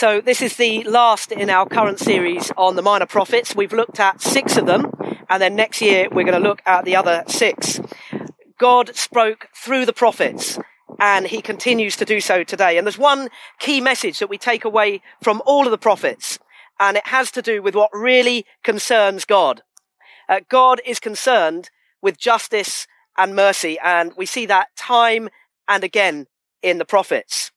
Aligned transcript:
So 0.00 0.22
this 0.22 0.40
is 0.40 0.56
the 0.56 0.82
last 0.84 1.30
in 1.30 1.50
our 1.50 1.68
current 1.68 1.98
series 1.98 2.50
on 2.56 2.74
the 2.74 2.80
minor 2.80 3.04
prophets. 3.04 3.54
We've 3.54 3.74
looked 3.74 4.00
at 4.00 4.22
six 4.22 4.56
of 4.56 4.64
them, 4.64 4.90
and 5.28 5.42
then 5.42 5.54
next 5.54 5.82
year 5.82 6.08
we're 6.10 6.24
going 6.24 6.42
to 6.42 6.48
look 6.48 6.62
at 6.64 6.86
the 6.86 6.96
other 6.96 7.22
six. 7.26 7.82
God 8.58 8.96
spoke 8.96 9.48
through 9.54 9.84
the 9.84 9.92
prophets, 9.92 10.58
and 10.98 11.26
he 11.26 11.42
continues 11.42 11.96
to 11.96 12.06
do 12.06 12.18
so 12.18 12.42
today. 12.44 12.78
And 12.78 12.86
there's 12.86 12.96
one 12.96 13.28
key 13.58 13.82
message 13.82 14.20
that 14.20 14.30
we 14.30 14.38
take 14.38 14.64
away 14.64 15.02
from 15.22 15.42
all 15.44 15.66
of 15.66 15.70
the 15.70 15.76
prophets, 15.76 16.38
and 16.78 16.96
it 16.96 17.08
has 17.08 17.30
to 17.32 17.42
do 17.42 17.60
with 17.60 17.74
what 17.74 17.90
really 17.92 18.46
concerns 18.64 19.26
God. 19.26 19.60
Uh, 20.30 20.40
God 20.48 20.80
is 20.86 20.98
concerned 20.98 21.68
with 22.00 22.16
justice 22.16 22.86
and 23.18 23.36
mercy, 23.36 23.78
and 23.84 24.14
we 24.16 24.24
see 24.24 24.46
that 24.46 24.68
time 24.78 25.28
and 25.68 25.84
again 25.84 26.26
in 26.62 26.78
the 26.78 26.86
prophets. 26.86 27.52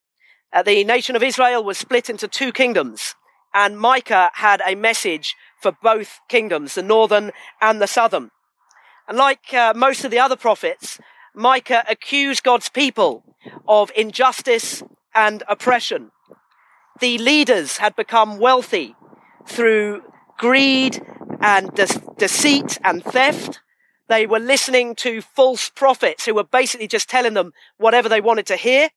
Uh, 0.53 0.61
the 0.61 0.83
nation 0.83 1.15
of 1.15 1.23
Israel 1.23 1.63
was 1.63 1.79
split 1.79 2.09
into 2.09 2.27
two 2.27 2.51
kingdoms, 2.51 3.15
and 3.53 3.79
Micah 3.79 4.29
had 4.35 4.61
a 4.65 4.75
message 4.75 5.35
for 5.59 5.71
both 5.81 6.19
kingdoms, 6.29 6.75
the 6.75 6.83
northern 6.83 7.31
and 7.59 7.81
the 7.81 7.87
southern. 7.87 8.29
And 9.07 9.17
like 9.17 9.51
uh, 9.53 9.73
most 9.75 10.05
of 10.05 10.11
the 10.11 10.19
other 10.19 10.35
prophets, 10.35 10.99
Micah 11.33 11.83
accused 11.89 12.43
God's 12.43 12.69
people 12.69 13.23
of 13.67 13.91
injustice 13.95 14.83
and 15.15 15.41
oppression. 15.47 16.11
The 16.99 17.17
leaders 17.17 17.77
had 17.77 17.95
become 17.95 18.37
wealthy 18.37 18.95
through 19.47 20.03
greed 20.37 21.01
and 21.41 21.73
de- 21.73 22.01
deceit 22.17 22.79
and 22.83 23.03
theft. 23.03 23.59
They 24.07 24.27
were 24.27 24.39
listening 24.39 24.95
to 24.97 25.21
false 25.21 25.69
prophets 25.69 26.25
who 26.25 26.35
were 26.35 26.43
basically 26.43 26.87
just 26.87 27.09
telling 27.09 27.33
them 27.33 27.53
whatever 27.77 28.07
they 28.07 28.21
wanted 28.21 28.45
to 28.47 28.55
hear. 28.55 28.89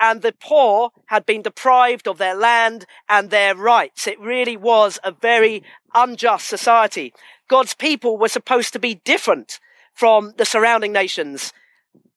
And 0.00 0.22
the 0.22 0.32
poor 0.32 0.90
had 1.06 1.26
been 1.26 1.42
deprived 1.42 2.08
of 2.08 2.16
their 2.16 2.34
land 2.34 2.86
and 3.08 3.28
their 3.28 3.54
rights. 3.54 4.06
It 4.06 4.18
really 4.18 4.56
was 4.56 4.98
a 5.04 5.12
very 5.12 5.62
unjust 5.94 6.48
society. 6.48 7.12
God's 7.48 7.74
people 7.74 8.16
were 8.16 8.28
supposed 8.28 8.72
to 8.72 8.78
be 8.78 8.94
different 8.94 9.60
from 9.92 10.32
the 10.38 10.46
surrounding 10.46 10.92
nations, 10.92 11.52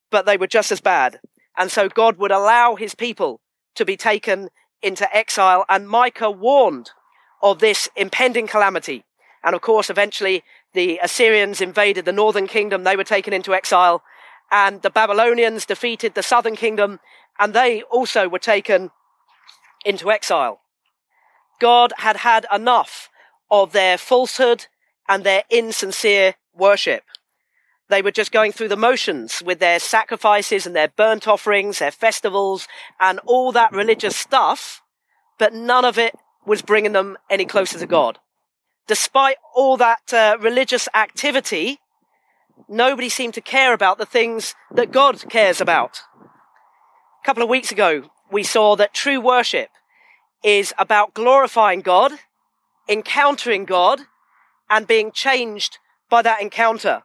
but 0.10 0.26
they 0.26 0.38
were 0.38 0.48
just 0.48 0.72
as 0.72 0.80
bad. 0.80 1.20
And 1.58 1.70
so 1.70 1.90
God 1.90 2.18
would 2.18 2.32
allow 2.32 2.76
his 2.76 2.96
people 2.96 3.42
to 3.76 3.84
be 3.84 3.98
taken 3.98 4.50
into 4.82 5.14
exile. 5.16 5.66
And 5.68 5.90
Micah 5.90 6.32
warned 6.32 6.92
of 7.42 7.60
this 7.60 7.90
impending 7.98 8.48
calamity. 8.48 9.04
And 9.44 9.54
of 9.54 9.62
course, 9.62 9.90
eventually 9.90 10.44
the 10.74 11.00
Assyrians 11.04 11.60
invaded 11.60 12.06
the 12.06 12.14
northern 12.14 12.48
kingdom. 12.48 12.84
They 12.84 12.96
were 12.96 13.04
taken 13.04 13.34
into 13.34 13.54
exile 13.54 14.04
and 14.54 14.84
the 14.84 14.92
Babylonians 14.92 15.66
defeated 15.66 16.14
the 16.14 16.22
southern 16.22 16.56
kingdom 16.56 17.00
and 17.40 17.54
they 17.54 17.82
also 17.84 18.30
were 18.30 18.40
taken 18.40 18.92
into 19.84 20.12
exile. 20.12 20.62
God 21.60 21.92
had 21.98 22.18
had 22.18 22.46
enough 22.54 23.10
of 23.50 23.74
their 23.74 23.98
falsehood 23.98 24.68
and 25.10 25.24
their 25.24 25.44
insincere 25.50 26.36
worship. 26.54 27.04
They 27.90 28.02
were 28.02 28.12
just 28.12 28.32
going 28.32 28.52
through 28.52 28.70
the 28.70 28.78
motions 28.78 29.42
with 29.44 29.60
their 29.60 29.80
sacrifices 29.80 30.68
and 30.68 30.76
their 30.76 30.88
burnt 30.88 31.28
offerings, 31.28 31.80
their 31.80 31.92
festivals, 31.92 32.68
and 33.00 33.20
all 33.26 33.52
that 33.52 33.72
religious 33.72 34.16
stuff, 34.16 34.82
but 35.40 35.54
none 35.54 35.84
of 35.84 35.98
it 35.98 36.16
was 36.46 36.62
bringing 36.62 36.94
them 36.94 37.18
any 37.30 37.46
closer 37.46 37.80
to 37.80 37.88
God 37.88 38.20
despite 38.88 39.38
all 39.56 39.78
that 39.78 40.14
uh, 40.14 40.38
religious 40.40 40.88
activity, 40.94 41.80
nobody 42.68 43.10
seemed 43.10 43.34
to 43.36 43.42
care 43.42 43.74
about 43.74 43.98
the 43.98 44.06
things 44.06 44.56
that 44.72 44.92
God 44.92 45.30
cares 45.30 45.62
about. 45.62 46.02
A 47.22 47.26
couple 47.26 47.44
of 47.44 47.50
weeks 47.50 47.72
ago, 47.72 48.10
we 48.32 48.44
saw 48.44 48.76
that 48.76 48.94
true 48.94 49.22
worship 49.22 49.70
is 50.44 50.74
about 50.78 51.14
glorifying 51.14 51.82
God, 51.82 52.12
encountering 52.90 53.66
God, 53.66 54.02
and 54.70 54.88
being 54.88 55.12
changed 55.12 55.78
by 56.10 56.22
that 56.22 56.42
encounter. 56.42 57.04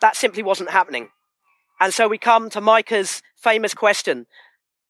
That 0.00 0.16
simply 0.16 0.42
wasn't 0.42 0.70
happening. 0.70 1.10
And 1.80 1.92
so 1.92 2.08
we 2.08 2.18
come 2.18 2.48
to 2.50 2.60
Micah's 2.60 3.22
famous 3.36 3.74
question 3.74 4.26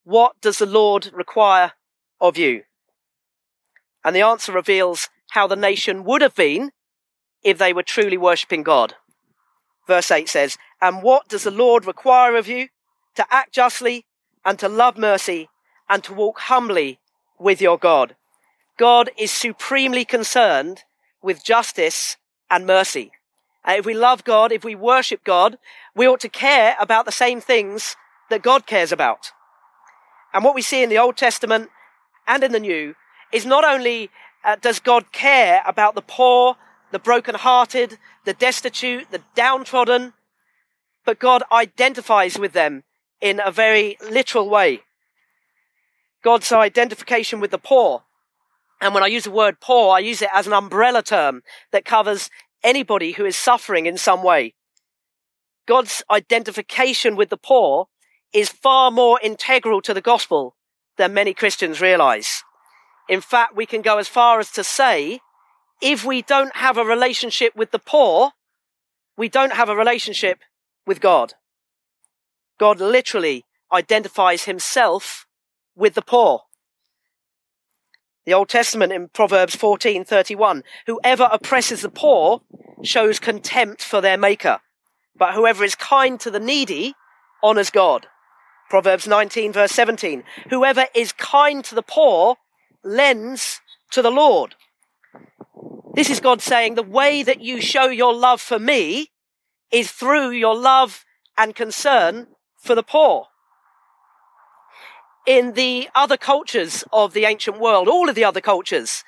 What 0.03 0.39
does 0.41 0.59
the 0.59 0.65
Lord 0.65 1.11
require 1.13 1.73
of 2.21 2.37
you? 2.37 2.63
And 4.03 4.15
the 4.15 4.21
answer 4.21 4.51
reveals 4.51 5.09
how 5.31 5.47
the 5.47 5.55
nation 5.55 6.03
would 6.05 6.21
have 6.21 6.35
been 6.35 6.71
if 7.43 7.57
they 7.57 7.73
were 7.73 7.83
truly 7.83 8.17
worshipping 8.17 8.63
God. 8.63 8.95
Verse 9.87 10.11
8 10.11 10.29
says, 10.29 10.57
And 10.81 11.01
what 11.01 11.27
does 11.29 11.43
the 11.43 11.51
Lord 11.51 11.85
require 11.85 12.35
of 12.35 12.47
you? 12.47 12.67
To 13.15 13.25
act 13.31 13.53
justly 13.53 14.05
and 14.45 14.59
to 14.59 14.69
love 14.69 14.97
mercy 14.97 15.49
and 15.89 16.03
to 16.03 16.13
walk 16.13 16.39
humbly 16.41 16.99
with 17.39 17.61
your 17.61 17.77
God. 17.77 18.15
God 18.77 19.09
is 19.17 19.31
supremely 19.31 20.05
concerned 20.05 20.83
with 21.21 21.43
justice 21.43 22.17
and 22.49 22.67
mercy. 22.67 23.11
And 23.65 23.79
if 23.79 23.85
we 23.85 23.93
love 23.93 24.23
God, 24.23 24.51
if 24.51 24.63
we 24.63 24.75
worship 24.75 25.23
God, 25.23 25.57
we 25.95 26.07
ought 26.07 26.19
to 26.21 26.29
care 26.29 26.75
about 26.79 27.05
the 27.05 27.11
same 27.11 27.41
things 27.41 27.95
that 28.29 28.41
God 28.41 28.67
cares 28.67 28.91
about. 28.91 29.31
And 30.33 30.43
what 30.43 30.55
we 30.55 30.61
see 30.61 30.83
in 30.83 30.89
the 30.89 30.97
Old 30.97 31.17
Testament 31.17 31.69
and 32.27 32.43
in 32.43 32.51
the 32.51 32.59
New 32.59 32.95
is 33.31 33.45
not 33.45 33.63
only 33.63 34.09
uh, 34.45 34.55
does 34.61 34.79
God 34.79 35.11
care 35.11 35.61
about 35.65 35.95
the 35.95 36.01
poor, 36.01 36.55
the 36.91 36.99
brokenhearted, 36.99 37.97
the 38.25 38.33
destitute, 38.33 39.11
the 39.11 39.21
downtrodden? 39.35 40.13
But 41.05 41.19
God 41.19 41.43
identifies 41.51 42.37
with 42.37 42.53
them 42.53 42.83
in 43.21 43.41
a 43.43 43.51
very 43.51 43.97
literal 44.01 44.49
way. 44.49 44.81
God's 46.23 46.51
identification 46.51 47.39
with 47.39 47.51
the 47.51 47.57
poor. 47.57 48.03
And 48.81 48.93
when 48.93 49.03
I 49.03 49.07
use 49.07 49.23
the 49.23 49.31
word 49.31 49.59
poor, 49.59 49.95
I 49.95 49.99
use 49.99 50.21
it 50.21 50.29
as 50.33 50.47
an 50.47 50.53
umbrella 50.53 51.01
term 51.01 51.41
that 51.71 51.85
covers 51.85 52.29
anybody 52.63 53.13
who 53.13 53.25
is 53.25 53.35
suffering 53.35 53.85
in 53.85 53.97
some 53.97 54.23
way. 54.23 54.53
God's 55.65 56.03
identification 56.11 57.15
with 57.15 57.29
the 57.29 57.37
poor 57.37 57.87
is 58.33 58.49
far 58.49 58.91
more 58.91 59.19
integral 59.21 59.81
to 59.81 59.93
the 59.93 60.01
gospel 60.01 60.55
than 60.97 61.13
many 61.13 61.33
Christians 61.33 61.81
realize. 61.81 62.43
In 63.07 63.21
fact, 63.21 63.55
we 63.55 63.65
can 63.65 63.81
go 63.81 63.97
as 63.97 64.07
far 64.07 64.39
as 64.39 64.51
to 64.51 64.63
say, 64.63 65.21
if 65.81 66.03
we 66.03 66.21
don't 66.21 66.55
have 66.55 66.77
a 66.77 66.83
relationship 66.83 67.55
with 67.55 67.71
the 67.71 67.79
poor, 67.79 68.31
we 69.15 69.29
don't 69.29 69.53
have 69.53 69.69
a 69.69 69.75
relationship 69.75 70.39
with 70.85 71.01
God. 71.01 71.33
God 72.59 72.79
literally 72.79 73.45
identifies 73.71 74.43
himself 74.43 75.25
with 75.75 75.93
the 75.93 76.01
poor. 76.01 76.41
The 78.25 78.33
Old 78.33 78.49
Testament 78.49 78.91
in 78.91 79.09
Proverbs 79.09 79.55
14:31, 79.55 80.63
whoever 80.85 81.29
oppresses 81.31 81.81
the 81.81 81.89
poor 81.89 82.41
shows 82.83 83.19
contempt 83.19 83.81
for 83.81 84.01
their 84.01 84.17
maker, 84.17 84.59
but 85.15 85.33
whoever 85.33 85.63
is 85.63 85.75
kind 85.75 86.19
to 86.19 86.31
the 86.31 86.39
needy 86.39 86.93
honors 87.41 87.69
God. 87.69 88.07
Proverbs 88.69 89.07
19 89.07 89.53
verse 89.53 89.71
17, 89.71 90.23
whoever 90.49 90.87
is 90.93 91.13
kind 91.13 91.63
to 91.65 91.75
the 91.75 91.81
poor 91.81 92.35
lends 92.83 93.61
to 93.91 94.01
the 94.01 94.11
Lord. 94.11 94.55
This 95.97 96.11
is 96.11 96.19
God 96.19 96.43
saying 96.43 96.75
the 96.75 96.83
way 96.83 97.23
that 97.23 97.41
you 97.41 97.59
show 97.59 97.85
your 97.85 98.13
love 98.13 98.39
for 98.39 98.59
me 98.59 99.09
is 99.71 99.89
through 99.89 100.29
your 100.29 100.55
love 100.55 101.03
and 101.35 101.55
concern 101.55 102.27
for 102.55 102.75
the 102.75 102.83
poor. 102.83 103.29
In 105.25 105.53
the 105.53 105.89
other 105.95 106.15
cultures 106.15 106.83
of 106.93 107.13
the 107.13 107.25
ancient 107.25 107.59
world, 107.59 107.87
all 107.87 108.09
of 108.09 108.13
the 108.13 108.23
other 108.23 108.41
cultures, 108.41 109.03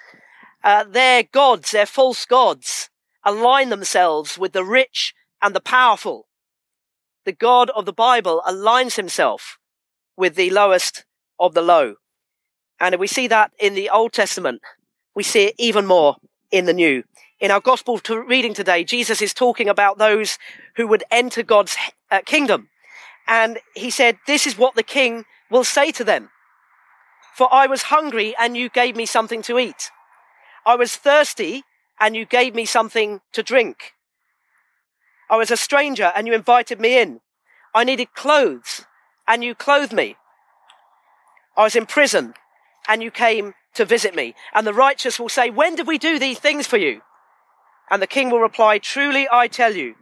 uh, 0.64 0.84
their 0.84 1.22
gods, 1.22 1.70
their 1.70 1.86
false 1.86 2.26
gods, 2.26 2.90
align 3.24 3.70
themselves 3.70 4.40
with 4.40 4.54
the 4.54 4.66
rich 4.66 5.14
and 5.44 5.56
the 5.56 5.62
powerful. 5.62 6.28
The 7.24 7.34
God 7.34 7.70
of 7.76 7.86
the 7.86 7.94
Bible 7.94 8.42
aligns 8.48 8.96
himself 8.96 9.60
with 10.18 10.34
the 10.34 10.50
lowest 10.50 11.06
of 11.40 11.54
the 11.54 11.62
low. 11.62 11.98
And 12.80 12.96
we 12.96 13.06
see 13.06 13.28
that 13.28 13.52
in 13.60 13.76
the 13.76 13.92
Old 13.92 14.12
Testament. 14.12 14.64
We 15.14 15.22
see 15.22 15.50
it 15.50 15.56
even 15.60 15.86
more 15.86 16.16
in 16.52 16.66
the 16.66 16.74
New. 16.74 17.04
In 17.40 17.52
our 17.52 17.62
gospel 17.62 18.00
to 18.00 18.22
reading 18.22 18.54
today, 18.54 18.84
Jesus 18.84 19.22
is 19.22 19.34
talking 19.34 19.70
about 19.70 19.98
those 19.98 20.38
who 20.76 20.88
would 20.88 21.04
enter 21.10 21.44
God's 21.44 21.78
uh, 22.12 22.22
kingdom. 22.26 22.70
And 23.28 23.60
he 23.76 23.90
said, 23.90 24.18
this 24.28 24.46
is 24.46 24.58
what 24.58 24.76
the 24.76 24.84
king 24.84 25.26
will 25.50 25.64
say 25.64 25.92
to 25.92 26.04
them. 26.04 26.30
For 27.36 27.48
I 27.54 27.68
was 27.68 27.84
hungry 27.84 28.36
and 28.38 28.58
you 28.58 28.70
gave 28.70 28.96
me 28.96 29.06
something 29.06 29.42
to 29.44 29.58
eat. 29.58 29.92
I 30.66 30.76
was 30.76 30.96
thirsty 30.96 31.64
and 32.00 32.16
you 32.16 32.26
gave 32.26 32.54
me 32.56 32.66
something 32.66 33.22
to 33.34 33.44
drink. 33.44 33.94
I 35.30 35.38
was 35.38 35.52
a 35.52 35.58
stranger 35.58 36.12
and 36.16 36.28
you 36.28 36.34
invited 36.34 36.80
me 36.80 37.00
in. 37.00 37.22
I 37.74 37.84
needed 37.84 38.14
clothes 38.14 38.86
and 39.28 39.44
you 39.44 39.54
clothed 39.56 39.94
me. 39.94 40.16
I 41.56 41.64
was 41.64 41.76
in 41.76 41.86
prison 41.86 42.34
and 42.90 43.04
you 43.04 43.12
came 43.12 43.54
to 43.76 43.86
visit 43.86 44.16
me. 44.16 44.34
And 44.54 44.68
the 44.68 44.74
righteous 44.74 45.20
will 45.20 45.30
say, 45.30 45.50
When 45.50 45.76
did 45.76 45.88
we 45.88 45.98
do 45.98 46.20
these 46.20 46.40
things 46.40 46.68
for 46.68 46.78
you? 46.78 47.02
And 47.90 48.02
the 48.02 48.08
king 48.08 48.30
will 48.30 48.40
reply, 48.40 48.80
Truly 48.80 49.28
I 49.32 49.48
tell 49.48 49.76
you, 49.76 49.96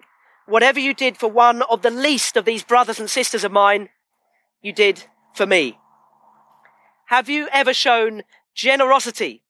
whatever 0.47 0.79
you 0.79 0.93
did 0.93 1.17
for 1.17 1.29
one 1.29 1.61
of 1.63 1.81
the 1.81 1.91
least 1.91 2.37
of 2.37 2.45
these 2.45 2.63
brothers 2.63 2.99
and 2.99 3.09
sisters 3.09 3.43
of 3.43 3.51
mine, 3.51 3.89
you 4.61 4.71
did 4.71 5.03
for 5.35 5.45
me. 5.45 5.77
Have 7.07 7.29
you 7.29 7.47
ever 7.51 7.73
shown 7.73 8.23
generosity 8.55 9.43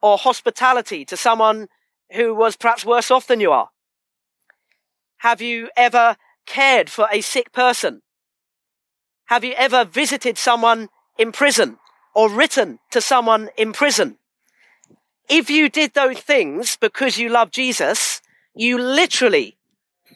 or 0.00 0.16
hospitality 0.16 1.04
to 1.04 1.16
someone 1.16 1.68
who 2.12 2.34
was 2.34 2.56
perhaps 2.56 2.86
worse 2.86 3.10
off 3.10 3.26
than 3.26 3.40
you 3.40 3.50
are? 3.50 3.70
Have 5.18 5.40
you 5.40 5.68
ever 5.76 6.16
cared 6.46 6.88
for 6.90 7.08
a 7.10 7.20
sick 7.20 7.52
person? 7.52 8.02
Have 9.26 9.42
you 9.42 9.54
ever 9.54 9.84
visited 9.84 10.38
someone 10.38 10.88
in 11.18 11.32
prison 11.32 11.78
or 12.14 12.30
written 12.30 12.78
to 12.90 13.00
someone 13.00 13.50
in 13.56 13.72
prison? 13.72 14.16
If 15.28 15.50
you 15.50 15.68
did 15.68 15.94
those 15.94 16.18
things 16.18 16.76
because 16.80 17.18
you 17.18 17.28
love 17.28 17.50
Jesus, 17.50 18.20
you 18.54 18.78
literally, 18.78 19.56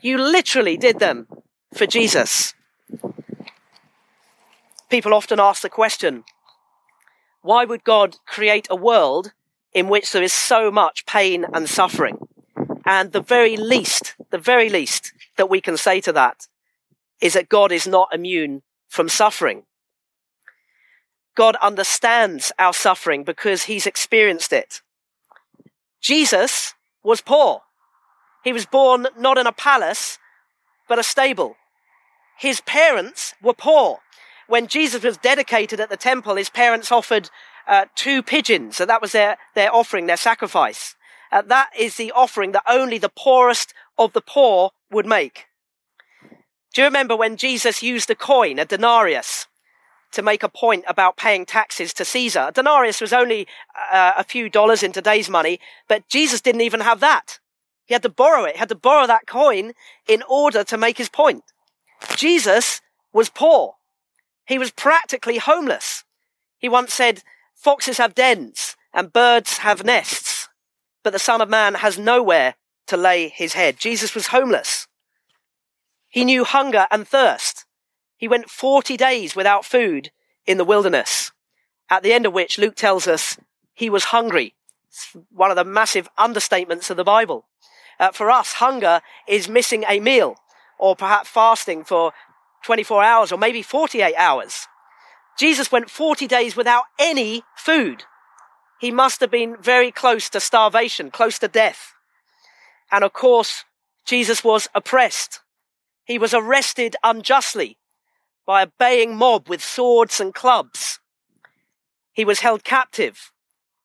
you 0.01 0.19
literally 0.19 0.77
did 0.77 0.99
them 0.99 1.27
for 1.75 1.87
Jesus. 1.87 2.55
People 4.91 5.13
often 5.13 5.41
ask 5.41 5.63
the 5.63 5.69
question, 5.69 6.25
why 7.43 7.65
would 7.65 7.85
God 7.85 8.17
create 8.27 8.67
a 8.71 8.77
world 8.77 9.33
in 9.73 9.89
which 9.89 10.13
there 10.13 10.23
is 10.23 10.33
so 10.33 10.71
much 10.71 11.07
pain 11.07 11.45
and 11.53 11.69
suffering? 11.69 12.19
And 12.85 13.13
the 13.13 13.21
very 13.21 13.57
least, 13.57 14.15
the 14.31 14.39
very 14.39 14.69
least 14.69 15.13
that 15.37 15.51
we 15.51 15.61
can 15.61 15.77
say 15.77 16.01
to 16.03 16.13
that 16.13 16.49
is 17.21 17.35
that 17.35 17.49
God 17.49 17.73
is 17.73 17.87
not 17.87 18.15
immune 18.15 18.63
from 18.89 19.09
suffering. 19.09 19.65
God 21.39 21.55
understands 21.63 22.51
our 22.59 22.73
suffering 22.73 23.23
because 23.23 23.63
he's 23.63 23.87
experienced 23.87 24.53
it. 24.53 24.83
Jesus 26.01 26.75
was 27.05 27.21
poor. 27.21 27.61
He 28.43 28.53
was 28.53 28.67
born 28.67 29.07
not 29.17 29.39
in 29.39 29.47
a 29.47 29.53
palace, 29.53 30.19
but 30.89 30.99
a 30.99 31.05
stable. 31.05 31.55
His 32.37 32.61
parents 32.63 33.35
were 33.41 33.55
poor. 33.55 34.01
When 34.49 34.67
Jesus 34.67 35.05
was 35.05 35.17
dedicated 35.17 35.79
at 35.79 35.91
the 35.91 35.97
temple, 35.97 36.35
his 36.35 36.51
parents 36.51 36.91
offered 36.91 37.31
uh, 37.69 37.85
two 37.95 38.21
pigeons. 38.21 38.77
So 38.77 38.85
that 38.87 39.01
was 39.01 39.13
their, 39.13 39.39
their 39.55 39.73
offering, 39.73 40.07
their 40.07 40.17
sacrifice. 40.17 40.97
Uh, 41.31 41.43
that 41.43 41.71
is 41.79 41.95
the 41.95 42.11
offering 42.11 42.51
that 42.51 42.65
only 42.69 42.99
the 42.99 43.13
poorest 43.17 43.73
of 43.97 44.13
the 44.13 44.21
poor 44.21 44.73
would 44.91 45.07
make. 45.07 45.45
Do 46.75 46.81
you 46.81 46.87
remember 46.87 47.15
when 47.15 47.37
Jesus 47.37 47.81
used 47.81 48.11
a 48.11 48.17
coin, 48.17 48.59
a 48.59 48.65
denarius, 48.65 49.47
to 50.13 50.23
make 50.23 50.43
a 50.43 50.49
point 50.49 50.85
about 50.89 51.17
paying 51.17 51.45
taxes 51.45 51.93
to 51.95 52.05
Caesar? 52.05 52.47
A 52.49 52.53
denarius 52.53 53.01
was 53.01 53.13
only 53.13 53.47
uh, 53.93 54.13
a 54.17 54.25
few 54.25 54.49
dollars 54.49 54.83
in 54.83 54.93
today's 54.93 55.29
money, 55.29 55.61
but 55.89 56.09
Jesus 56.09 56.41
didn't 56.41 56.63
even 56.63 56.81
have 56.81 57.01
that. 57.01 57.39
He 57.87 57.95
had 57.95 58.03
to 58.03 58.09
borrow 58.09 58.45
it. 58.45 58.55
He 58.55 58.59
had 58.59 58.69
to 58.69 58.75
borrow 58.75 59.07
that 59.07 59.27
coin 59.27 59.73
in 60.07 60.23
order 60.29 60.65
to 60.65 60.77
make 60.77 60.99
his 60.99 61.09
point. 61.09 61.45
Jesus 62.17 62.81
was 63.13 63.31
poor. 63.31 63.75
He 64.47 64.59
was 64.59 64.71
practically 64.71 65.39
homeless. 65.39 66.05
He 66.59 66.69
once 66.69 66.93
said, 66.93 67.23
foxes 67.55 67.99
have 67.99 68.15
dens 68.15 68.77
and 68.93 69.13
birds 69.13 69.59
have 69.59 69.85
nests, 69.85 70.49
but 71.03 71.13
the 71.13 71.19
son 71.19 71.41
of 71.41 71.49
man 71.49 71.75
has 71.75 71.99
nowhere 71.99 72.55
to 72.87 72.97
lay 72.97 73.29
his 73.29 73.55
head. 73.55 73.79
Jesus 73.79 74.15
was 74.15 74.29
homeless. 74.29 74.87
He 76.09 76.25
knew 76.25 76.45
hunger 76.45 76.87
and 76.91 77.07
thirst. 77.07 77.58
He 78.19 78.29
went 78.29 78.51
40 78.51 78.97
days 78.97 79.37
without 79.37 79.65
food 79.65 80.11
in 80.45 80.59
the 80.59 80.65
wilderness, 80.65 81.31
at 81.89 82.03
the 82.03 82.13
end 82.13 82.27
of 82.27 82.33
which 82.33 82.59
Luke 82.59 82.75
tells 82.75 83.07
us 83.07 83.39
he 83.73 83.89
was 83.89 84.07
hungry. 84.07 84.55
It's 84.89 85.17
one 85.31 85.51
of 85.51 85.57
the 85.57 85.65
massive 85.65 86.09
understatements 86.19 86.91
of 86.91 86.97
the 86.97 87.05
Bible. 87.05 87.47
Uh, 88.01 88.11
for 88.11 88.31
us, 88.31 88.55
hunger 88.55 89.01
is 89.29 89.49
missing 89.49 89.85
a 89.89 90.01
meal 90.01 90.37
or 90.79 90.97
perhaps 90.97 91.29
fasting 91.29 91.85
for 91.85 92.13
24 92.65 93.05
hours 93.05 93.31
or 93.31 93.39
maybe 93.39 93.63
48 93.63 94.15
hours. 94.17 94.67
Jesus 95.39 95.71
went 95.71 95.89
40 95.89 96.27
days 96.27 96.57
without 96.57 96.85
any 96.99 97.45
food. 97.55 98.03
He 98.81 98.91
must 98.91 99.21
have 99.21 99.31
been 99.31 99.57
very 99.61 99.93
close 99.93 100.29
to 100.31 100.41
starvation, 100.41 101.13
close 101.13 101.39
to 101.39 101.47
death. 101.49 101.95
And 102.91 103.05
of 103.05 103.13
course, 103.13 103.65
Jesus 104.05 104.43
was 104.43 104.69
oppressed. 104.75 105.41
He 106.05 106.19
was 106.19 106.35
arrested 106.35 106.97
unjustly 107.05 107.79
by 108.49 108.63
a 108.63 108.73
baying 108.79 109.15
mob 109.15 109.47
with 109.47 109.63
swords 109.63 110.21
and 110.21 110.33
clubs. 110.33 111.01
He 112.15 112.25
was 112.25 112.41
held 112.41 112.65
captive. 112.65 113.31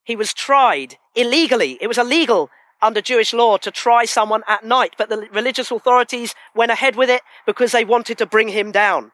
He 0.06 0.16
was 0.16 0.34
tried 0.34 0.96
illegally. 1.16 1.78
It 1.82 1.88
was 1.88 1.98
illegal 1.98 2.50
under 2.82 3.02
Jewish 3.02 3.34
law 3.34 3.58
to 3.58 3.72
try 3.72 4.06
someone 4.06 4.42
at 4.48 4.64
night, 4.64 4.96
but 4.98 5.10
the 5.10 5.28
religious 5.34 5.70
authorities 5.70 6.34
went 6.56 6.72
ahead 6.72 6.96
with 6.96 7.10
it 7.10 7.24
because 7.46 7.74
they 7.74 7.84
wanted 7.84 8.18
to 8.20 8.26
bring 8.26 8.48
him 8.48 8.72
down. 8.72 9.12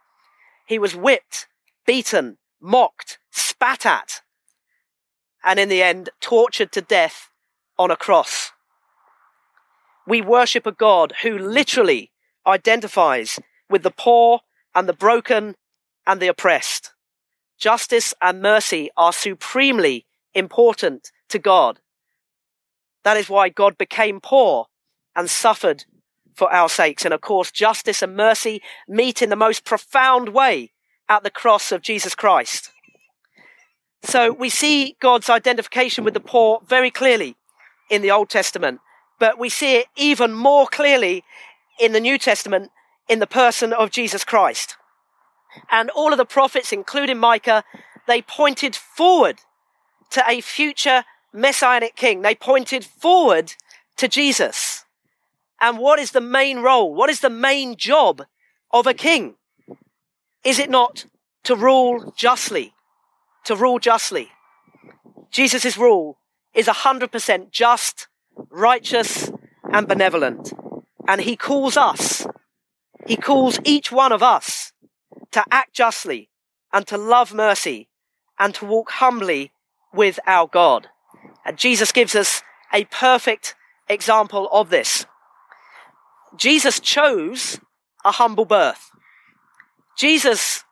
He 0.67 0.77
was 0.77 0.95
whipped, 0.95 1.47
beaten, 1.83 2.37
mocked, 2.61 3.17
spat 3.31 3.87
at, 3.87 4.21
and 5.43 5.59
in 5.59 5.67
the 5.67 5.81
end, 5.81 6.11
tortured 6.21 6.71
to 6.73 6.81
death 6.81 7.31
on 7.75 7.89
a 7.89 7.95
cross. 7.95 8.51
We 10.05 10.21
worship 10.21 10.67
a 10.67 10.71
God 10.71 11.13
who 11.23 11.39
literally 11.39 12.11
identifies 12.45 13.39
with 13.67 13.81
the 13.81 13.91
poor 13.91 14.41
and 14.75 14.87
the 14.87 14.93
broken 14.93 15.55
and 16.05 16.19
the 16.19 16.27
oppressed. 16.27 16.93
Justice 17.57 18.13
and 18.21 18.41
mercy 18.41 18.89
are 18.95 19.13
supremely 19.13 20.05
important 20.33 21.11
to 21.29 21.39
God. 21.39 21.79
That 23.03 23.17
is 23.17 23.29
why 23.29 23.49
God 23.49 23.77
became 23.77 24.19
poor 24.21 24.67
and 25.15 25.29
suffered 25.29 25.85
for 26.35 26.51
our 26.53 26.69
sakes. 26.69 27.05
And 27.05 27.13
of 27.13 27.21
course, 27.21 27.51
justice 27.51 28.01
and 28.01 28.15
mercy 28.15 28.61
meet 28.87 29.21
in 29.21 29.29
the 29.29 29.35
most 29.35 29.65
profound 29.65 30.29
way 30.29 30.71
at 31.07 31.23
the 31.23 31.29
cross 31.29 31.71
of 31.71 31.81
Jesus 31.81 32.15
Christ. 32.15 32.71
So 34.03 34.31
we 34.31 34.49
see 34.49 34.95
God's 35.01 35.29
identification 35.29 36.03
with 36.03 36.13
the 36.13 36.19
poor 36.19 36.61
very 36.65 36.91
clearly 36.91 37.35
in 37.89 38.01
the 38.01 38.11
Old 38.11 38.29
Testament, 38.29 38.79
but 39.19 39.37
we 39.37 39.49
see 39.49 39.75
it 39.75 39.87
even 39.97 40.31
more 40.33 40.67
clearly 40.67 41.23
in 41.79 41.91
the 41.91 41.99
New 41.99 42.17
Testament 42.17 42.71
in 43.09 43.19
the 43.19 43.27
person 43.27 43.73
of 43.73 43.91
Jesus 43.91 44.23
Christ. 44.23 44.77
And 45.71 45.89
all 45.89 46.11
of 46.11 46.17
the 46.17 46.25
prophets, 46.25 46.71
including 46.71 47.17
Micah, 47.17 47.63
they 48.07 48.21
pointed 48.21 48.75
forward 48.75 49.39
to 50.11 50.23
a 50.27 50.41
future 50.41 51.03
messianic 51.33 51.95
king. 51.95 52.21
They 52.21 52.35
pointed 52.35 52.85
forward 52.85 53.53
to 53.97 54.07
Jesus. 54.07 54.85
And 55.59 55.77
what 55.77 55.99
is 55.99 56.11
the 56.11 56.21
main 56.21 56.59
role? 56.59 56.93
What 56.93 57.09
is 57.09 57.19
the 57.19 57.29
main 57.29 57.75
job 57.75 58.23
of 58.71 58.87
a 58.87 58.93
king? 58.93 59.35
Is 60.43 60.59
it 60.59 60.69
not 60.69 61.05
to 61.43 61.55
rule 61.55 62.13
justly? 62.15 62.73
To 63.45 63.55
rule 63.55 63.79
justly. 63.79 64.29
Jesus' 65.31 65.77
rule 65.77 66.17
is 66.53 66.67
100% 66.67 67.51
just, 67.51 68.07
righteous, 68.49 69.31
and 69.71 69.87
benevolent. 69.87 70.53
And 71.07 71.21
he 71.21 71.35
calls 71.35 71.77
us, 71.77 72.18
he 73.09 73.17
calls 73.17 73.59
each 73.63 73.91
one 73.91 74.11
of 74.11 74.21
us 74.21 74.71
to 75.31 75.43
act 75.49 75.73
justly 75.73 76.29
and 76.71 76.85
to 76.85 76.95
love 76.95 77.33
mercy 77.33 77.89
and 78.37 78.53
to 78.53 78.65
walk 78.65 78.91
humbly 78.91 79.51
with 79.91 80.19
our 80.27 80.47
God. 80.47 80.89
And 81.43 81.57
Jesus 81.57 81.91
gives 81.91 82.13
us 82.13 82.43
a 82.71 82.85
perfect 82.85 83.55
example 83.87 84.47
of 84.51 84.69
this. 84.69 85.07
Jesus 86.37 86.79
chose 86.79 87.59
a 88.05 88.11
humble 88.11 88.45
birth. 88.45 88.91
Jesus 89.97 90.63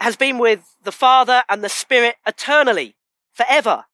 has 0.00 0.16
been 0.16 0.36
with 0.36 0.76
the 0.82 0.92
Father 0.92 1.42
and 1.48 1.64
the 1.64 1.70
Spirit 1.70 2.16
eternally, 2.26 2.96
forever. 3.32 3.86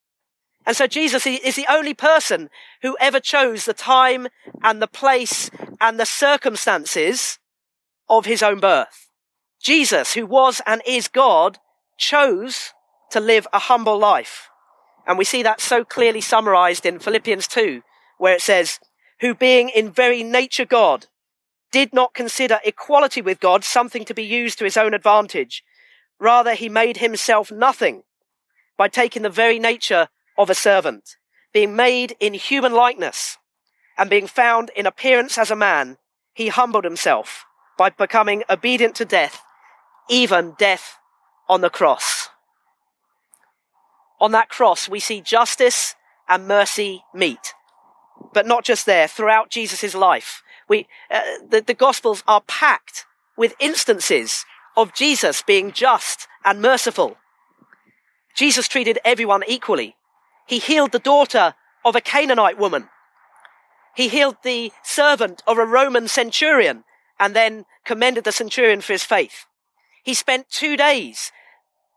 And 0.67 0.77
so 0.77 0.89
Jesus 0.89 1.29
is 1.29 1.55
the 1.55 1.71
only 1.71 1.95
person 1.95 2.51
who 2.83 2.97
ever 2.99 3.21
chose 3.21 3.67
the 3.67 3.73
time 3.73 4.27
and 4.65 4.83
the 4.83 4.89
place 4.89 5.49
and 5.81 5.99
the 5.99 6.07
circumstances 6.07 7.39
of 8.09 8.27
his 8.27 8.43
own 8.43 8.61
birth. 8.61 9.09
Jesus, 9.63 10.15
who 10.15 10.27
was 10.27 10.61
and 10.67 10.83
is 10.87 11.09
God, 11.09 11.59
chose 11.99 12.73
to 13.11 13.21
live 13.21 13.47
a 13.53 13.59
humble 13.59 13.99
life. 13.99 14.49
And 15.07 15.19
we 15.19 15.25
see 15.25 15.43
that 15.43 15.61
so 15.61 15.85
clearly 15.85 16.21
summarized 16.21 16.87
in 16.87 16.99
Philippians 16.99 17.47
2, 17.49 17.83
where 18.19 18.35
it 18.35 18.43
says, 18.43 18.79
who 19.21 19.35
being 19.35 19.69
in 19.69 19.91
very 19.91 20.23
nature 20.23 20.65
God, 20.65 21.07
did 21.73 21.93
not 21.93 22.15
consider 22.15 22.59
equality 22.65 23.23
with 23.23 23.41
God 23.41 23.65
something 23.65 24.05
to 24.05 24.15
be 24.15 24.25
used 24.25 24.59
to 24.59 24.65
his 24.65 24.77
own 24.77 24.95
advantage. 24.95 25.63
Rather, 26.19 26.55
he 26.55 26.69
made 26.69 26.99
himself 26.99 27.53
nothing 27.53 28.03
by 28.77 28.89
taking 28.89 29.23
the 29.23 29.31
very 29.31 29.59
nature 29.59 30.09
of 30.39 30.51
a 30.51 30.55
servant, 30.55 31.17
being 31.53 31.77
made 31.77 32.17
in 32.19 32.35
human 32.35 32.73
likeness, 32.73 33.39
and 34.01 34.09
being 34.09 34.27
found 34.27 34.71
in 34.75 34.87
appearance 34.87 35.37
as 35.37 35.51
a 35.51 35.57
man, 35.57 35.99
he 36.33 36.49
humbled 36.49 36.85
himself 36.85 37.45
by 37.77 37.91
becoming 37.91 38.43
obedient 38.49 38.95
to 38.95 39.05
death, 39.05 39.43
even 40.09 40.55
death 40.59 40.97
on 41.51 41.61
the 41.61 41.69
cross. 41.69 42.31
On 44.19 44.33
that 44.33 44.49
cross, 44.49 44.89
we 44.89 45.01
see 45.01 45.21
justice 45.21 45.97
and 46.31 46.49
mercy 46.49 47.05
meet. 47.13 47.53
But 48.33 48.47
not 48.47 48.65
just 48.65 48.87
there, 48.87 49.07
throughout 49.07 49.51
Jesus' 49.51 49.95
life. 49.95 50.43
We, 50.67 50.87
uh, 51.11 51.21
the, 51.47 51.61
the 51.61 51.75
Gospels 51.75 52.23
are 52.27 52.41
packed 52.41 53.05
with 53.37 53.55
instances 53.61 54.47
of 54.79 54.95
Jesus 54.95 55.43
being 55.43 55.73
just 55.73 56.27
and 56.43 56.63
merciful. 56.63 57.19
Jesus 58.35 58.67
treated 58.67 58.99
everyone 59.05 59.43
equally. 59.47 59.97
He 60.47 60.59
healed 60.59 60.93
the 60.93 60.99
daughter 60.99 61.55
of 61.85 61.97
a 61.97 62.01
Canaanite 62.01 62.59
woman. 62.59 62.89
He 63.95 64.09
healed 64.09 64.37
the 64.43 64.73
servant 64.83 65.43
of 65.47 65.59
a 65.59 65.67
Roman 65.67 66.09
centurion 66.09 66.85
and 67.19 67.35
then 67.35 67.65
commended 67.85 68.25
the 68.25 68.33
centurion 68.33 68.81
for 68.81 68.93
his 68.93 69.05
faith. 69.05 69.47
He 70.03 70.15
spent 70.15 70.49
two 70.49 70.77
days 70.77 71.33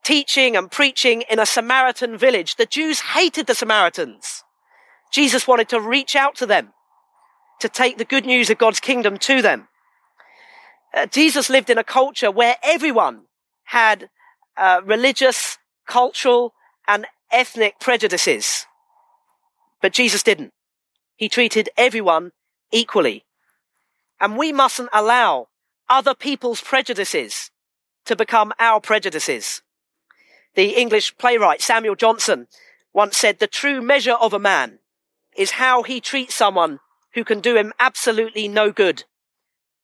teaching 0.04 0.58
and 0.58 0.70
preaching 0.70 1.24
in 1.30 1.40
a 1.40 1.46
Samaritan 1.46 2.18
village. 2.18 2.56
The 2.56 2.66
Jews 2.66 3.00
hated 3.00 3.48
the 3.48 3.56
Samaritans. 3.56 4.44
Jesus 5.12 5.48
wanted 5.48 5.70
to 5.70 5.80
reach 5.80 6.16
out 6.16 6.36
to 6.36 6.46
them, 6.46 6.74
to 7.62 7.70
take 7.70 7.98
the 7.98 8.06
good 8.06 8.26
news 8.26 8.50
of 8.50 8.58
God's 8.58 8.80
kingdom 8.80 9.18
to 9.20 9.42
them. 9.42 9.68
Uh, 10.94 11.06
Jesus 11.06 11.50
lived 11.50 11.70
in 11.70 11.78
a 11.78 11.84
culture 11.84 12.30
where 12.30 12.58
everyone 12.62 13.24
had 13.66 14.10
uh, 14.58 14.82
religious, 14.84 15.58
cultural, 15.88 16.54
and 16.88 17.08
ethnic 17.32 17.80
prejudices. 17.80 18.66
But 19.82 19.94
Jesus 19.94 20.24
didn't. 20.24 20.52
He 21.16 21.30
treated 21.30 21.70
everyone 21.78 22.32
equally. 22.72 23.26
And 24.20 24.38
we 24.38 24.52
mustn't 24.54 24.90
allow 24.94 25.48
other 25.90 26.14
people's 26.14 26.62
prejudices 26.62 27.52
to 28.06 28.16
become 28.16 28.54
our 28.60 28.80
prejudices. 28.80 29.62
The 30.56 30.80
English 30.80 31.18
playwright 31.18 31.62
Samuel 31.62 31.96
Johnson 31.96 32.48
once 32.94 33.18
said 33.18 33.40
the 33.40 33.48
true 33.48 33.82
measure 33.82 34.14
of 34.14 34.34
a 34.34 34.40
man 34.40 34.80
is 35.36 35.52
how 35.52 35.84
he 35.84 36.00
treats 36.00 36.36
someone 36.36 36.80
who 37.14 37.24
can 37.24 37.40
do 37.40 37.56
him 37.56 37.74
absolutely 37.80 38.48
no 38.48 38.72
good. 38.72 39.04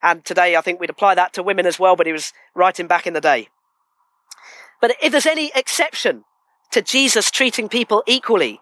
And 0.02 0.24
today 0.24 0.56
I 0.56 0.62
think 0.62 0.80
we'd 0.80 0.90
apply 0.90 1.16
that 1.16 1.34
to 1.34 1.44
women 1.44 1.66
as 1.66 1.80
well, 1.80 1.96
but 1.96 2.06
he 2.08 2.14
was 2.14 2.34
writing 2.56 2.88
back 2.88 3.08
in 3.08 3.14
the 3.14 3.22
day. 3.22 3.50
But 4.80 4.96
if 5.02 5.12
there's 5.12 5.26
any 5.26 5.52
exception 5.56 6.24
to 6.72 6.82
Jesus 6.82 7.32
treating 7.32 7.68
people 7.68 8.04
equally, 8.06 8.62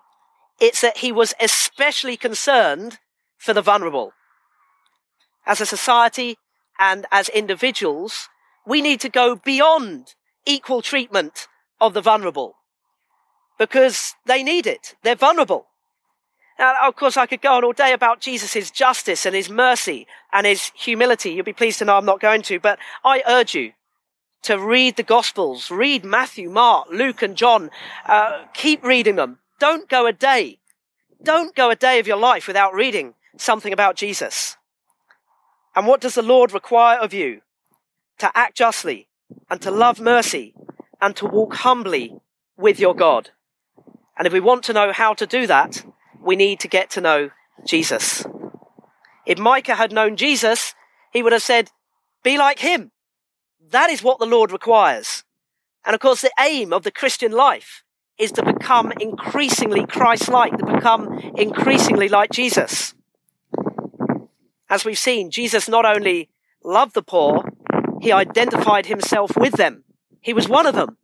it's 0.59 0.81
that 0.81 0.97
he 0.97 1.11
was 1.11 1.33
especially 1.39 2.17
concerned 2.17 2.99
for 3.37 3.53
the 3.53 3.61
vulnerable. 3.61 4.13
As 5.45 5.61
a 5.61 5.65
society 5.65 6.37
and 6.79 7.05
as 7.11 7.29
individuals, 7.29 8.29
we 8.65 8.81
need 8.81 8.99
to 9.01 9.09
go 9.09 9.35
beyond 9.35 10.15
equal 10.45 10.81
treatment 10.81 11.47
of 11.79 11.93
the 11.93 12.01
vulnerable 12.01 12.55
because 13.57 14.15
they 14.25 14.43
need 14.43 14.67
it. 14.67 14.95
They're 15.03 15.15
vulnerable. 15.15 15.67
Now, 16.59 16.75
of 16.87 16.95
course, 16.95 17.17
I 17.17 17.27
could 17.27 17.41
go 17.41 17.53
on 17.53 17.63
all 17.63 17.73
day 17.73 17.93
about 17.93 18.19
Jesus' 18.19 18.71
justice 18.71 19.25
and 19.25 19.35
his 19.35 19.49
mercy 19.49 20.07
and 20.33 20.47
his 20.47 20.71
humility. 20.75 21.31
You'll 21.31 21.45
be 21.45 21.53
pleased 21.53 21.79
to 21.79 21.85
know 21.85 21.97
I'm 21.97 22.05
not 22.05 22.19
going 22.19 22.41
to, 22.43 22.59
but 22.59 22.79
I 23.05 23.21
urge 23.27 23.53
you 23.53 23.73
to 24.43 24.57
read 24.57 24.95
the 24.95 25.03
Gospels, 25.03 25.69
read 25.69 26.03
Matthew, 26.03 26.49
Mark, 26.49 26.87
Luke, 26.91 27.21
and 27.21 27.35
John. 27.35 27.69
Uh, 28.05 28.45
keep 28.53 28.83
reading 28.83 29.17
them. 29.17 29.39
Don't 29.59 29.89
go 29.89 30.05
a 30.05 30.13
day. 30.13 30.59
Don't 31.21 31.55
go 31.55 31.69
a 31.69 31.75
day 31.75 31.99
of 31.99 32.07
your 32.07 32.17
life 32.17 32.47
without 32.47 32.73
reading 32.73 33.15
something 33.37 33.73
about 33.73 33.95
Jesus. 33.95 34.57
And 35.75 35.87
what 35.87 36.01
does 36.01 36.15
the 36.15 36.21
Lord 36.21 36.51
require 36.51 36.97
of 36.99 37.13
you? 37.13 37.41
To 38.19 38.31
act 38.35 38.57
justly 38.57 39.07
and 39.49 39.61
to 39.61 39.71
love 39.71 39.99
mercy 39.99 40.53
and 41.01 41.15
to 41.15 41.25
walk 41.25 41.55
humbly 41.55 42.15
with 42.57 42.79
your 42.79 42.95
God. 42.95 43.31
And 44.17 44.25
if 44.25 44.33
we 44.33 44.39
want 44.39 44.63
to 44.63 44.73
know 44.73 44.91
how 44.91 45.13
to 45.13 45.27
do 45.27 45.45
that, 45.47 45.85
we 46.19 46.35
need 46.35 46.59
to 46.61 46.67
get 46.67 46.89
to 46.91 47.01
know 47.01 47.29
Jesus. 47.65 48.25
If 49.25 49.37
Micah 49.37 49.75
had 49.75 49.91
known 49.91 50.15
Jesus, 50.15 50.73
he 51.11 51.21
would 51.21 51.33
have 51.33 51.43
said, 51.43 51.69
be 52.23 52.37
like 52.37 52.59
him. 52.59 52.91
That 53.69 53.89
is 53.89 54.01
what 54.01 54.19
the 54.19 54.25
Lord 54.25 54.51
requires. 54.51 55.23
And 55.85 55.93
of 55.93 55.99
course, 55.99 56.21
the 56.21 56.31
aim 56.39 56.73
of 56.73 56.83
the 56.83 56.91
Christian 56.91 57.31
life 57.31 57.83
is 58.17 58.31
to 58.33 58.43
become 58.43 58.91
increasingly 58.99 59.85
Christ-like, 59.85 60.57
to 60.57 60.65
become 60.65 61.19
increasingly 61.37 62.09
like 62.09 62.31
Jesus. 62.31 62.93
As 64.69 64.83
we've 64.83 64.97
seen, 64.97 65.31
Jesus 65.31 65.69
not 65.69 65.85
only 65.85 66.29
loved 66.63 66.93
the 66.93 67.03
poor, 67.03 67.43
he 68.01 68.11
identified 68.11 68.87
himself 68.87 69.31
with 69.37 69.53
them. 69.53 69.83
He 70.19 70.33
was 70.33 70.49
one 70.49 70.65
of 70.65 70.75
them. 70.75 70.97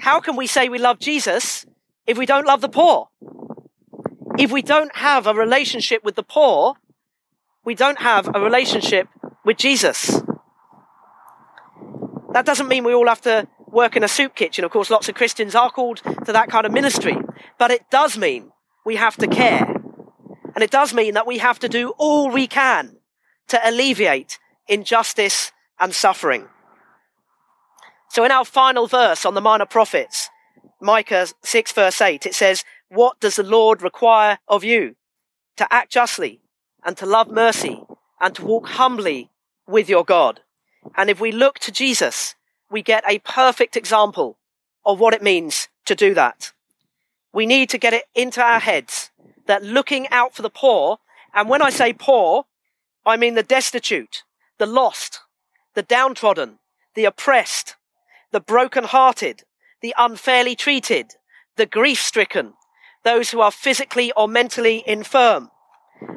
How 0.00 0.20
can 0.20 0.36
we 0.36 0.46
say 0.46 0.68
we 0.68 0.78
love 0.78 0.98
Jesus 0.98 1.66
if 2.06 2.16
we 2.16 2.26
don't 2.26 2.46
love 2.46 2.60
the 2.60 2.68
poor? 2.68 3.08
If 4.38 4.50
we 4.50 4.62
don't 4.62 4.94
have 4.96 5.26
a 5.26 5.34
relationship 5.34 6.02
with 6.02 6.14
the 6.14 6.22
poor, 6.22 6.74
we 7.64 7.74
don't 7.74 8.00
have 8.00 8.34
a 8.34 8.40
relationship 8.40 9.08
with 9.44 9.58
Jesus. 9.58 10.22
That 12.32 12.46
doesn't 12.46 12.68
mean 12.68 12.84
we 12.84 12.94
all 12.94 13.08
have 13.08 13.20
to 13.22 13.46
work 13.72 13.96
in 13.96 14.04
a 14.04 14.08
soup 14.08 14.36
kitchen. 14.36 14.64
Of 14.64 14.70
course, 14.70 14.90
lots 14.90 15.08
of 15.08 15.14
Christians 15.14 15.54
are 15.54 15.70
called 15.70 16.02
to 16.26 16.32
that 16.32 16.50
kind 16.50 16.66
of 16.66 16.72
ministry. 16.72 17.16
But 17.58 17.70
it 17.70 17.90
does 17.90 18.16
mean 18.16 18.52
we 18.84 18.96
have 18.96 19.16
to 19.16 19.26
care. 19.26 19.64
And 20.54 20.62
it 20.62 20.70
does 20.70 20.92
mean 20.94 21.14
that 21.14 21.26
we 21.26 21.38
have 21.38 21.58
to 21.60 21.68
do 21.68 21.94
all 21.96 22.30
we 22.30 22.46
can 22.46 22.98
to 23.48 23.68
alleviate 23.68 24.38
injustice 24.68 25.50
and 25.80 25.94
suffering. 25.94 26.48
So 28.10 28.24
in 28.24 28.30
our 28.30 28.44
final 28.44 28.86
verse 28.86 29.24
on 29.24 29.34
the 29.34 29.40
minor 29.40 29.66
prophets, 29.66 30.28
Micah 30.80 31.28
6 31.42 31.72
verse 31.72 32.00
8, 32.00 32.26
it 32.26 32.34
says, 32.34 32.64
What 32.88 33.18
does 33.20 33.36
the 33.36 33.42
Lord 33.42 33.82
require 33.82 34.38
of 34.46 34.62
you? 34.64 34.96
To 35.56 35.72
act 35.72 35.92
justly 35.92 36.40
and 36.84 36.96
to 36.98 37.06
love 37.06 37.30
mercy 37.30 37.82
and 38.20 38.34
to 38.34 38.44
walk 38.44 38.68
humbly 38.68 39.30
with 39.66 39.88
your 39.88 40.04
God. 40.04 40.40
And 40.96 41.08
if 41.08 41.20
we 41.20 41.32
look 41.32 41.58
to 41.60 41.72
Jesus, 41.72 42.34
we 42.72 42.82
get 42.82 43.04
a 43.06 43.18
perfect 43.20 43.76
example 43.76 44.38
of 44.84 44.98
what 44.98 45.14
it 45.14 45.22
means 45.22 45.68
to 45.84 45.94
do 45.94 46.14
that. 46.14 46.52
We 47.32 47.46
need 47.46 47.68
to 47.70 47.78
get 47.78 47.92
it 47.92 48.04
into 48.14 48.42
our 48.42 48.60
heads 48.60 49.10
that 49.46 49.62
looking 49.62 50.08
out 50.08 50.34
for 50.34 50.42
the 50.42 50.50
poor, 50.50 50.98
and 51.34 51.48
when 51.48 51.62
I 51.62 51.70
say 51.70 51.92
poor, 51.92 52.46
I 53.04 53.16
mean 53.16 53.34
the 53.34 53.42
destitute, 53.42 54.24
the 54.58 54.66
lost, 54.66 55.20
the 55.74 55.82
downtrodden, 55.82 56.58
the 56.94 57.04
oppressed, 57.04 57.76
the 58.30 58.40
broken-hearted, 58.40 59.44
the 59.80 59.94
unfairly 59.98 60.56
treated, 60.56 61.14
the 61.56 61.66
grief-stricken, 61.66 62.54
those 63.04 63.30
who 63.30 63.40
are 63.40 63.50
physically 63.50 64.12
or 64.16 64.28
mentally 64.28 64.82
infirm, 64.86 65.50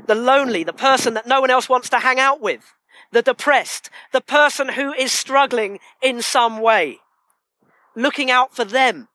the 0.07 0.15
lonely, 0.15 0.63
the 0.63 0.73
person 0.73 1.13
that 1.15 1.27
no 1.27 1.41
one 1.41 1.49
else 1.49 1.67
wants 1.67 1.89
to 1.89 1.99
hang 1.99 2.19
out 2.19 2.39
with, 2.41 2.73
the 3.11 3.21
depressed, 3.21 3.89
the 4.11 4.21
person 4.21 4.69
who 4.69 4.93
is 4.93 5.11
struggling 5.11 5.79
in 6.01 6.21
some 6.21 6.59
way. 6.59 6.99
Looking 7.95 8.29
out 8.29 8.55
for 8.55 8.65
them, 8.65 9.07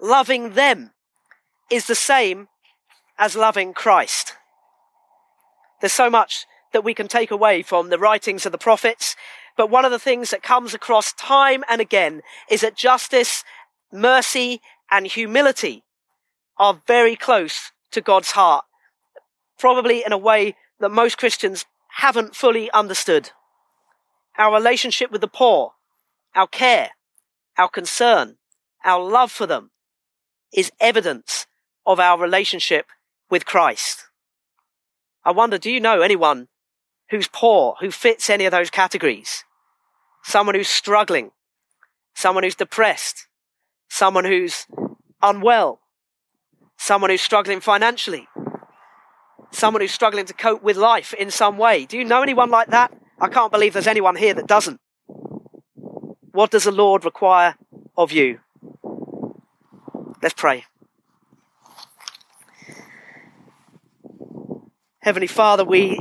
loving 0.00 0.54
them 0.54 0.92
is 1.70 1.86
the 1.86 1.94
same 1.94 2.48
as 3.18 3.36
loving 3.36 3.74
Christ. 3.74 4.34
There's 5.80 5.92
so 5.92 6.10
much 6.10 6.46
that 6.72 6.84
we 6.84 6.94
can 6.94 7.08
take 7.08 7.30
away 7.30 7.62
from 7.62 7.90
the 7.90 7.98
writings 7.98 8.46
of 8.46 8.52
the 8.52 8.58
prophets, 8.58 9.16
but 9.56 9.70
one 9.70 9.84
of 9.84 9.90
the 9.90 9.98
things 9.98 10.30
that 10.30 10.42
comes 10.42 10.74
across 10.74 11.12
time 11.12 11.64
and 11.68 11.80
again 11.80 12.22
is 12.50 12.60
that 12.60 12.76
justice, 12.76 13.44
mercy, 13.92 14.60
and 14.90 15.06
humility 15.06 15.84
are 16.58 16.80
very 16.86 17.16
close 17.16 17.72
to 17.92 18.00
God's 18.00 18.32
heart, 18.32 18.64
probably 19.58 20.02
in 20.04 20.12
a 20.12 20.18
way 20.18 20.54
that 20.80 20.90
most 20.90 21.18
Christians 21.18 21.64
haven't 21.96 22.36
fully 22.36 22.70
understood. 22.72 23.30
Our 24.36 24.54
relationship 24.54 25.10
with 25.10 25.22
the 25.22 25.28
poor, 25.28 25.72
our 26.34 26.46
care, 26.46 26.90
our 27.56 27.70
concern, 27.70 28.36
our 28.84 29.02
love 29.02 29.32
for 29.32 29.46
them 29.46 29.70
is 30.52 30.70
evidence 30.78 31.46
of 31.86 31.98
our 31.98 32.20
relationship 32.20 32.86
with 33.30 33.46
Christ. 33.46 34.04
I 35.24 35.32
wonder, 35.32 35.56
do 35.56 35.70
you 35.70 35.80
know 35.80 36.02
anyone 36.02 36.48
who's 37.08 37.28
poor, 37.28 37.76
who 37.80 37.90
fits 37.90 38.28
any 38.28 38.44
of 38.44 38.50
those 38.50 38.68
categories? 38.68 39.44
Someone 40.22 40.54
who's 40.54 40.68
struggling, 40.68 41.30
someone 42.14 42.44
who's 42.44 42.54
depressed, 42.54 43.26
someone 43.88 44.26
who's 44.26 44.66
unwell, 45.22 45.80
someone 46.76 47.08
who's 47.08 47.22
struggling 47.22 47.60
financially, 47.60 48.28
someone 49.50 49.80
who's 49.80 49.92
struggling 49.92 50.26
to 50.26 50.34
cope 50.34 50.62
with 50.62 50.76
life 50.76 51.14
in 51.14 51.30
some 51.30 51.58
way. 51.58 51.86
Do 51.86 51.98
you 51.98 52.04
know 52.04 52.22
anyone 52.22 52.50
like 52.50 52.68
that? 52.68 52.92
I 53.20 53.28
can't 53.28 53.52
believe 53.52 53.72
there's 53.72 53.86
anyone 53.86 54.16
here 54.16 54.34
that 54.34 54.46
doesn't. 54.46 54.80
What 56.32 56.50
does 56.50 56.64
the 56.64 56.72
Lord 56.72 57.04
require 57.04 57.56
of 57.96 58.12
you? 58.12 58.40
Let's 60.22 60.34
pray. 60.34 60.64
Heavenly 65.00 65.28
Father, 65.28 65.64
we 65.64 65.98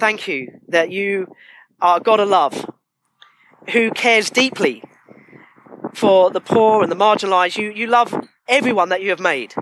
thank 0.00 0.26
you 0.26 0.60
that 0.68 0.90
you 0.90 1.28
are 1.80 2.00
God 2.00 2.20
of 2.20 2.28
love, 2.28 2.68
who 3.72 3.90
cares 3.90 4.30
deeply 4.30 4.82
for 5.94 6.30
the 6.30 6.40
poor 6.40 6.82
and 6.82 6.90
the 6.90 6.96
marginalized. 6.96 7.58
You, 7.58 7.70
you 7.70 7.86
love 7.86 8.14
everyone 8.48 8.88
that 8.88 9.02
you 9.02 9.10
have 9.10 9.20
made 9.20 9.54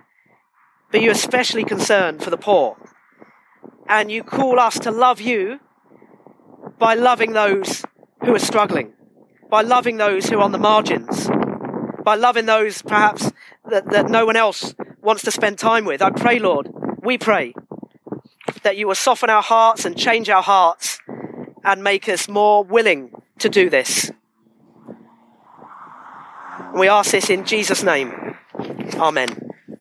but 0.90 1.02
you're 1.02 1.12
especially 1.12 1.64
concerned 1.64 2.22
for 2.22 2.30
the 2.30 2.36
poor. 2.36 2.76
And 3.88 4.10
you 4.10 4.22
call 4.22 4.58
us 4.58 4.78
to 4.80 4.90
love 4.90 5.20
you 5.20 5.60
by 6.78 6.94
loving 6.94 7.32
those 7.32 7.84
who 8.24 8.34
are 8.34 8.40
struggling, 8.40 8.92
by 9.50 9.62
loving 9.62 9.96
those 9.96 10.26
who 10.26 10.38
are 10.38 10.42
on 10.42 10.52
the 10.52 10.58
margins, 10.58 11.28
by 12.04 12.14
loving 12.14 12.46
those 12.46 12.82
perhaps 12.82 13.32
that, 13.70 13.86
that 13.90 14.08
no 14.08 14.26
one 14.26 14.36
else 14.36 14.74
wants 15.00 15.22
to 15.22 15.30
spend 15.30 15.58
time 15.58 15.84
with. 15.84 16.02
I 16.02 16.10
pray, 16.10 16.38
Lord, 16.38 16.68
we 17.02 17.18
pray 17.18 17.54
that 18.62 18.76
you 18.76 18.88
will 18.88 18.94
soften 18.94 19.30
our 19.30 19.42
hearts 19.42 19.84
and 19.84 19.96
change 19.96 20.28
our 20.28 20.42
hearts 20.42 20.98
and 21.64 21.82
make 21.82 22.08
us 22.08 22.28
more 22.28 22.64
willing 22.64 23.10
to 23.38 23.48
do 23.48 23.70
this. 23.70 24.10
We 26.74 26.88
ask 26.88 27.12
this 27.12 27.30
in 27.30 27.44
Jesus' 27.44 27.82
name. 27.82 28.36
Amen. 28.94 29.45